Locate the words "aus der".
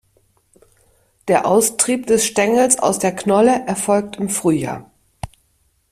2.79-3.15